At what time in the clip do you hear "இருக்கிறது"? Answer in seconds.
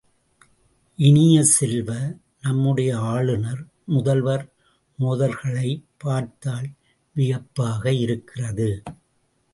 7.93-8.69